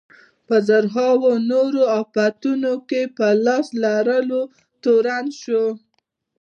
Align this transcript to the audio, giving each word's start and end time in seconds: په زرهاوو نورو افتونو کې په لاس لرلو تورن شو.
په 0.47 0.55
زرهاوو 0.67 1.31
نورو 1.51 1.83
افتونو 1.99 2.73
کې 2.89 3.01
په 3.17 3.27
لاس 3.45 3.67
لرلو 3.83 4.41
تورن 4.83 5.25
شو. 5.41 5.65